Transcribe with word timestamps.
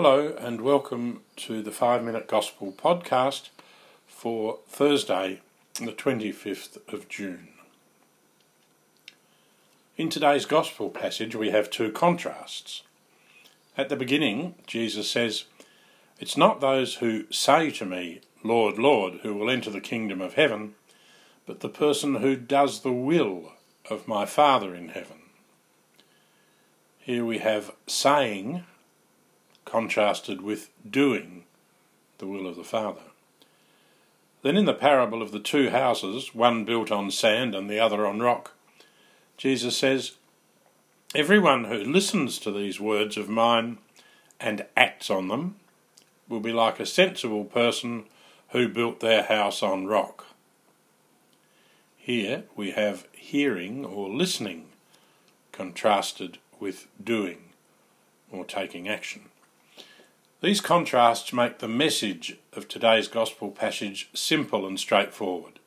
Hello, 0.00 0.32
and 0.38 0.60
welcome 0.60 1.22
to 1.34 1.60
the 1.60 1.72
Five 1.72 2.04
Minute 2.04 2.28
Gospel 2.28 2.70
podcast 2.70 3.48
for 4.06 4.60
Thursday, 4.68 5.40
the 5.74 5.90
25th 5.90 6.78
of 6.94 7.08
June. 7.08 7.48
In 9.96 10.08
today's 10.08 10.46
Gospel 10.46 10.88
passage, 10.88 11.34
we 11.34 11.50
have 11.50 11.68
two 11.68 11.90
contrasts. 11.90 12.84
At 13.76 13.88
the 13.88 13.96
beginning, 13.96 14.54
Jesus 14.68 15.10
says, 15.10 15.46
It's 16.20 16.36
not 16.36 16.60
those 16.60 16.98
who 16.98 17.24
say 17.32 17.72
to 17.72 17.84
me, 17.84 18.20
Lord, 18.44 18.78
Lord, 18.78 19.14
who 19.24 19.34
will 19.34 19.50
enter 19.50 19.70
the 19.70 19.80
kingdom 19.80 20.20
of 20.20 20.34
heaven, 20.34 20.76
but 21.44 21.58
the 21.58 21.68
person 21.68 22.14
who 22.14 22.36
does 22.36 22.82
the 22.82 22.92
will 22.92 23.54
of 23.90 24.06
my 24.06 24.26
Father 24.26 24.76
in 24.76 24.90
heaven. 24.90 25.22
Here 27.00 27.24
we 27.24 27.38
have 27.38 27.72
saying 27.88 28.62
contrasted 29.68 30.40
with 30.40 30.70
doing 30.88 31.44
the 32.18 32.26
will 32.26 32.46
of 32.46 32.56
the 32.56 32.64
Father. 32.64 33.02
Then 34.42 34.56
in 34.56 34.64
the 34.64 34.74
parable 34.74 35.20
of 35.20 35.32
the 35.32 35.40
two 35.40 35.70
houses, 35.70 36.34
one 36.34 36.64
built 36.64 36.90
on 36.90 37.10
sand 37.10 37.54
and 37.54 37.68
the 37.68 37.78
other 37.78 38.06
on 38.06 38.20
rock, 38.20 38.52
Jesus 39.36 39.76
says, 39.76 40.12
Everyone 41.14 41.64
who 41.64 41.78
listens 41.78 42.38
to 42.40 42.50
these 42.50 42.80
words 42.80 43.16
of 43.16 43.28
mine 43.28 43.78
and 44.38 44.66
acts 44.76 45.10
on 45.10 45.28
them 45.28 45.56
will 46.28 46.40
be 46.40 46.52
like 46.52 46.78
a 46.78 46.86
sensible 46.86 47.44
person 47.44 48.04
who 48.50 48.68
built 48.68 49.00
their 49.00 49.24
house 49.24 49.62
on 49.62 49.86
rock. 49.86 50.26
Here 51.96 52.44
we 52.56 52.70
have 52.72 53.06
hearing 53.12 53.84
or 53.84 54.08
listening 54.08 54.66
contrasted 55.52 56.38
with 56.60 56.86
doing 57.02 57.50
or 58.30 58.44
taking 58.44 58.88
action. 58.88 59.26
These 60.40 60.60
contrasts 60.60 61.32
make 61.32 61.58
the 61.58 61.66
message 61.66 62.36
of 62.52 62.68
today's 62.68 63.08
Gospel 63.08 63.50
passage 63.50 64.08
simple 64.14 64.68
and 64.68 64.78
straightforward. 64.78 65.58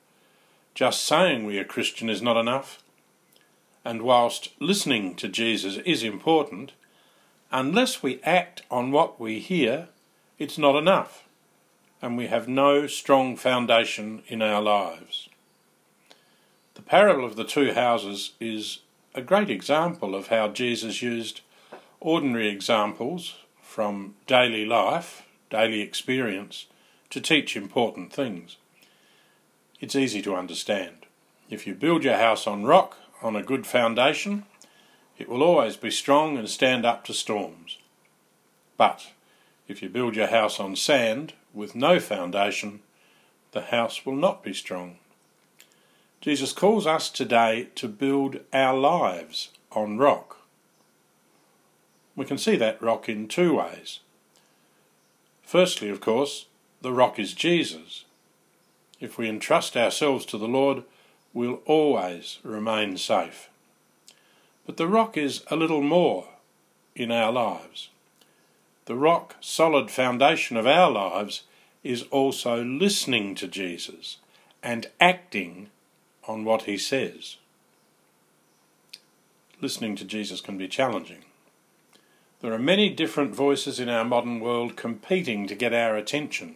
Just 0.74 1.06
saying 1.06 1.46
we 1.46 1.60
are 1.60 1.66
Christian 1.66 2.10
is 2.10 2.22
not 2.22 2.38
enough, 2.38 2.82
and 3.84 4.02
whilst 4.02 4.54
listening 4.62 5.16
to 5.16 5.28
Jesus 5.28 5.76
is 5.86 6.04
important, 6.04 6.72
unless 7.52 8.02
we 8.02 8.22
act 8.24 8.62
on 8.72 8.92
what 8.92 9.20
we 9.20 9.40
hear, 9.40 9.90
it's 10.40 10.58
not 10.58 10.78
enough, 10.78 11.28
and 12.02 12.16
we 12.16 12.28
have 12.28 12.48
no 12.48 12.88
strong 12.88 13.36
foundation 13.36 14.24
in 14.30 14.42
our 14.42 14.62
lives. 14.62 15.28
The 16.76 16.82
parable 16.82 17.26
of 17.26 17.36
the 17.36 17.44
two 17.44 17.74
houses 17.74 18.32
is 18.40 18.80
a 19.14 19.22
great 19.22 19.50
example 19.50 20.16
of 20.16 20.28
how 20.28 20.48
Jesus 20.48 21.02
used 21.02 21.42
ordinary 22.00 22.48
examples 22.48 23.36
from 23.72 24.14
daily 24.28 24.66
life, 24.66 25.24
daily 25.50 25.80
experience, 25.80 26.66
to 27.10 27.22
teach 27.22 27.56
important 27.56 28.12
things. 28.12 28.58
It's 29.80 29.96
easy 29.96 30.22
to 30.24 30.36
understand. 30.36 31.06
If 31.50 31.66
you 31.66 31.74
build 31.74 32.04
your 32.04 32.18
house 32.18 32.46
on 32.48 32.66
rock, 32.66 32.98
on 33.22 33.38
a 33.38 33.42
good 33.42 33.66
foundation, 33.66 34.44
it 35.18 35.30
will 35.30 35.42
always 35.42 35.78
be 35.78 35.90
strong 35.90 36.38
and 36.38 36.50
stand 36.50 36.86
up 36.86 37.06
to 37.06 37.14
storms. 37.14 37.78
But 38.76 39.08
if 39.70 39.82
you 39.82 39.88
build 39.88 40.18
your 40.18 40.28
house 40.28 40.60
on 40.60 40.76
sand 40.76 41.32
with 41.54 41.74
no 41.74 41.98
foundation, 42.02 42.82
the 43.54 43.62
house 43.62 44.06
will 44.06 44.18
not 44.18 44.44
be 44.44 44.54
strong. 44.54 44.98
Jesus 46.20 46.52
calls 46.52 46.86
us 46.86 47.10
today 47.10 47.70
to 47.76 47.88
build 47.88 48.42
our 48.52 48.78
lives 48.78 49.48
on 49.72 49.98
rock. 49.98 50.41
We 52.16 52.26
can 52.26 52.38
see 52.38 52.56
that 52.58 52.82
rock 52.82 53.08
in 53.08 53.28
two 53.28 53.56
ways. 53.56 54.00
Firstly, 55.44 55.90
of 55.90 56.02
course, 56.02 56.46
the 56.82 56.92
rock 56.92 57.20
is 57.20 57.34
Jesus. 57.34 58.06
If 59.00 59.18
we 59.18 59.28
entrust 59.28 59.76
ourselves 59.76 60.26
to 60.28 60.38
the 60.38 60.48
Lord, 60.48 60.84
we'll 61.34 61.62
always 61.66 62.40
remain 62.44 62.98
safe. 62.98 63.50
But 64.66 64.78
the 64.78 64.88
rock 64.88 65.18
is 65.18 65.44
a 65.50 65.56
little 65.56 65.82
more 65.82 66.28
in 66.96 67.12
our 67.12 67.32
lives. 67.32 67.90
The 68.86 68.96
rock 68.96 69.36
solid 69.42 69.90
foundation 69.90 70.58
of 70.58 70.68
our 70.68 70.92
lives 70.92 71.44
is 71.84 72.04
also 72.04 72.64
listening 72.64 73.36
to 73.36 73.48
Jesus 73.48 74.18
and 74.62 74.88
acting 75.00 75.70
on 76.28 76.46
what 76.46 76.64
he 76.64 76.78
says. 76.78 77.38
Listening 79.60 79.96
to 79.96 80.06
Jesus 80.06 80.42
can 80.42 80.58
be 80.58 80.68
challenging. 80.68 81.24
There 82.42 82.54
are 82.54 82.60
many 82.60 82.90
different 82.90 83.36
voices 83.36 83.80
in 83.80 83.88
our 83.88 84.04
modern 84.04 84.40
world 84.40 84.76
competing 84.76 85.46
to 85.46 85.54
get 85.54 85.76
our 85.76 85.96
attention. 85.96 86.56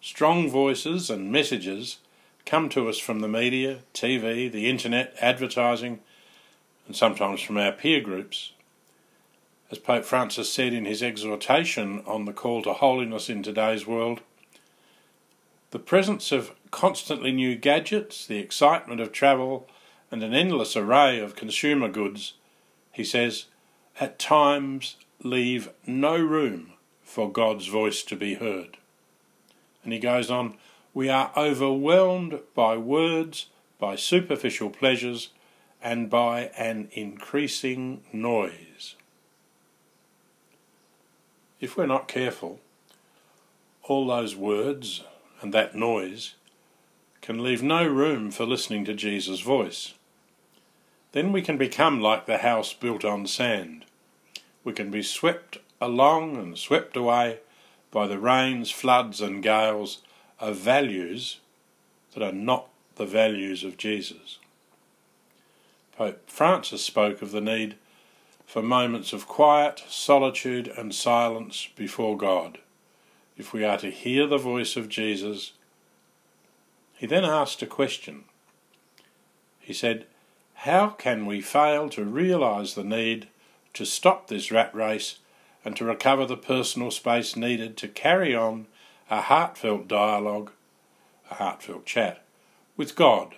Strong 0.00 0.48
voices 0.50 1.10
and 1.10 1.30
messages 1.30 1.98
come 2.46 2.70
to 2.70 2.88
us 2.88 2.98
from 2.98 3.20
the 3.20 3.28
media, 3.28 3.80
TV, 3.92 4.50
the 4.50 4.66
internet, 4.66 5.14
advertising, 5.20 6.00
and 6.86 6.96
sometimes 6.96 7.42
from 7.42 7.58
our 7.58 7.70
peer 7.70 8.00
groups. 8.00 8.52
As 9.70 9.78
Pope 9.78 10.06
Francis 10.06 10.50
said 10.50 10.72
in 10.72 10.86
his 10.86 11.02
exhortation 11.02 12.02
on 12.06 12.24
the 12.24 12.32
call 12.32 12.62
to 12.62 12.72
holiness 12.72 13.28
in 13.28 13.42
today's 13.42 13.86
world, 13.86 14.22
the 15.70 15.78
presence 15.78 16.32
of 16.32 16.52
constantly 16.70 17.30
new 17.30 17.56
gadgets, 17.56 18.26
the 18.26 18.38
excitement 18.38 19.02
of 19.02 19.12
travel, 19.12 19.68
and 20.10 20.22
an 20.22 20.32
endless 20.32 20.76
array 20.78 21.20
of 21.20 21.36
consumer 21.36 21.88
goods, 21.88 22.32
he 22.90 23.04
says, 23.04 23.44
at 24.00 24.18
times 24.18 24.96
leave 25.22 25.68
no 25.86 26.16
room 26.16 26.72
for 27.04 27.30
God's 27.30 27.66
voice 27.66 28.02
to 28.04 28.16
be 28.16 28.34
heard. 28.34 28.78
And 29.84 29.92
he 29.92 29.98
goes 29.98 30.30
on, 30.30 30.54
we 30.94 31.08
are 31.10 31.30
overwhelmed 31.36 32.40
by 32.54 32.76
words, 32.78 33.46
by 33.78 33.96
superficial 33.96 34.70
pleasures, 34.70 35.28
and 35.82 36.08
by 36.10 36.50
an 36.56 36.88
increasing 36.92 38.02
noise. 38.12 38.96
If 41.60 41.76
we're 41.76 41.86
not 41.86 42.08
careful, 42.08 42.58
all 43.84 44.06
those 44.06 44.34
words 44.34 45.04
and 45.42 45.52
that 45.52 45.74
noise 45.74 46.34
can 47.20 47.42
leave 47.42 47.62
no 47.62 47.86
room 47.86 48.30
for 48.30 48.46
listening 48.46 48.84
to 48.86 48.94
Jesus' 48.94 49.40
voice. 49.40 49.94
Then 51.12 51.32
we 51.32 51.42
can 51.42 51.58
become 51.58 52.00
like 52.00 52.26
the 52.26 52.38
house 52.38 52.72
built 52.72 53.04
on 53.04 53.26
sand, 53.26 53.84
we 54.64 54.72
can 54.72 54.90
be 54.90 55.02
swept 55.02 55.58
along 55.80 56.36
and 56.36 56.58
swept 56.58 56.96
away 56.96 57.38
by 57.90 58.06
the 58.06 58.18
rains, 58.18 58.70
floods, 58.70 59.20
and 59.20 59.42
gales 59.42 60.02
of 60.38 60.56
values 60.56 61.40
that 62.14 62.22
are 62.22 62.32
not 62.32 62.68
the 62.96 63.06
values 63.06 63.64
of 63.64 63.76
Jesus. 63.76 64.38
Pope 65.96 66.28
Francis 66.28 66.84
spoke 66.84 67.22
of 67.22 67.30
the 67.30 67.40
need 67.40 67.76
for 68.46 68.62
moments 68.62 69.12
of 69.12 69.28
quiet, 69.28 69.82
solitude, 69.88 70.68
and 70.76 70.94
silence 70.94 71.68
before 71.76 72.16
God 72.16 72.58
if 73.40 73.54
we 73.54 73.64
are 73.64 73.78
to 73.78 73.90
hear 73.90 74.26
the 74.26 74.38
voice 74.38 74.76
of 74.76 74.88
Jesus. 74.88 75.52
He 76.94 77.06
then 77.06 77.24
asked 77.24 77.62
a 77.62 77.66
question. 77.66 78.24
He 79.58 79.72
said, 79.72 80.06
How 80.54 80.90
can 80.90 81.24
we 81.24 81.40
fail 81.40 81.88
to 81.90 82.04
realize 82.04 82.74
the 82.74 82.84
need 82.84 83.28
to 83.74 83.84
stop 83.84 84.26
this 84.26 84.50
rat 84.50 84.74
race 84.74 85.18
and 85.64 85.76
to 85.76 85.84
recover 85.84 86.26
the 86.26 86.36
personal 86.36 86.90
space 86.90 87.36
needed 87.36 87.76
to 87.76 87.88
carry 87.88 88.34
on 88.34 88.66
a 89.10 89.20
heartfelt 89.22 89.88
dialogue, 89.88 90.50
a 91.30 91.34
heartfelt 91.34 91.84
chat, 91.84 92.24
with 92.76 92.96
God. 92.96 93.34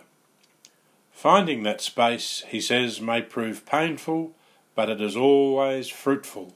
Finding 1.11 1.63
that 1.63 1.81
space, 1.81 2.43
he 2.49 2.61
says, 2.61 3.01
may 3.01 3.23
prove 3.23 3.67
painful, 3.67 4.33
but 4.75 4.89
it 4.89 5.01
is 5.01 5.17
always 5.17 5.89
fruitful. 5.89 6.55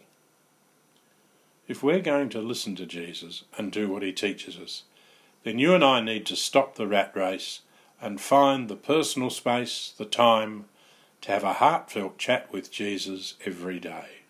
If 1.69 1.83
we're 1.83 2.01
going 2.01 2.29
to 2.31 2.41
listen 2.41 2.77
to 2.77 2.87
Jesus 2.87 3.45
and 3.59 3.72
do 3.72 3.89
what 3.89 4.03
he 4.03 4.13
teaches 4.13 4.57
us, 4.57 4.84
then 5.43 5.59
you 5.59 5.75
and 5.75 5.84
I 5.84 6.01
need 6.01 6.27
to 6.27 6.37
stop 6.37 6.75
the 6.75 6.87
rat 6.87 7.13
race 7.15 7.61
and 8.01 8.21
find 8.21 8.69
the 8.69 8.77
personal 8.77 9.31
space, 9.31 9.93
the 9.97 10.05
time, 10.05 10.67
to 11.27 11.33
have 11.33 11.43
a 11.43 11.55
heartfelt 11.55 12.19
chat 12.19 12.53
with 12.53 12.71
Jesus 12.71 13.34
every 13.45 13.81
day. 13.81 14.21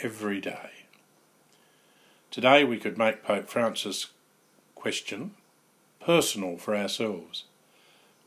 Every 0.00 0.40
day. 0.40 0.70
Today 2.30 2.62
we 2.62 2.78
could 2.78 2.96
make 2.96 3.24
Pope 3.24 3.48
Francis' 3.48 4.12
question 4.76 5.32
personal 5.98 6.56
for 6.56 6.76
ourselves. 6.76 7.46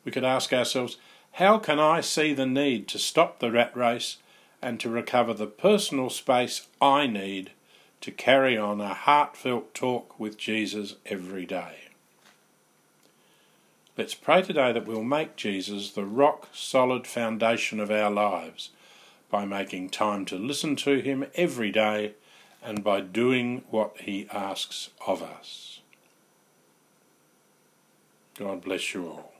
We 0.04 0.12
could 0.12 0.26
ask 0.26 0.52
ourselves, 0.52 0.98
how 1.34 1.60
can 1.60 1.80
I 1.80 2.02
see 2.02 2.34
the 2.34 2.46
need 2.46 2.90
to 2.90 3.00
stop 3.00 3.40
the 3.40 3.50
rat 3.50 3.74
race 3.74 4.18
and 4.62 4.82
to 4.82 4.90
recover 4.90 5.34
the 5.34 5.48
personal 5.48 6.10
space 6.10 6.68
I 6.82 7.08
need 7.08 7.52
to 8.02 8.12
carry 8.12 8.58
on 8.58 8.82
a 8.82 8.94
heartfelt 8.94 9.74
talk 9.74 10.20
with 10.20 10.38
Jesus 10.38 10.96
every 11.06 11.46
day? 11.46 11.93
Let's 13.96 14.16
pray 14.16 14.42
today 14.42 14.72
that 14.72 14.88
we'll 14.88 15.04
make 15.04 15.36
Jesus 15.36 15.92
the 15.92 16.04
rock 16.06 16.48
solid 16.52 17.06
foundation 17.06 17.80
of 17.80 17.92
our 17.92 18.10
lives 18.10 18.72
by 19.30 19.46
making 19.46 19.90
time 19.90 20.26
to 20.26 20.36
listen 20.36 20.76
to 20.78 21.00
Him 21.00 21.28
every 21.36 21.72
day 21.72 22.14
and 22.64 22.84
by 22.84 23.02
doing 23.02 23.64
what 23.70 23.98
He 24.00 24.28
asks 24.34 24.90
of 25.06 25.22
us. 25.22 25.82
God 28.36 28.64
bless 28.64 28.96
you 28.96 29.08
all. 29.08 29.33